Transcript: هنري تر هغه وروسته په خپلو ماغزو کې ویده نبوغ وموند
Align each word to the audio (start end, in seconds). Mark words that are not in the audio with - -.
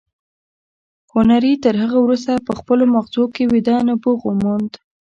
هنري 1.13 1.53
تر 1.63 1.73
هغه 1.83 1.97
وروسته 2.01 2.31
په 2.47 2.51
خپلو 2.59 2.83
ماغزو 2.93 3.23
کې 3.35 3.43
ویده 3.51 3.75
نبوغ 3.89 4.19
وموند 4.25 4.71